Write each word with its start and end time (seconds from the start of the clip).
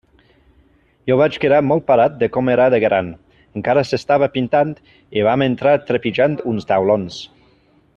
Jo 1.11 1.17
vaig 1.19 1.35
quedar 1.43 1.59
molt 1.71 1.85
parat 1.91 2.15
de 2.23 2.29
com 2.37 2.49
era 2.55 2.67
de 2.75 2.81
gran; 2.85 3.13
encara 3.61 3.85
s'estava 3.91 4.33
pintant, 4.39 4.75
i 5.21 5.27
vam 5.31 5.49
entrar 5.51 5.79
trepitjant 5.93 6.43
uns 6.55 6.71
taulons. 6.73 7.25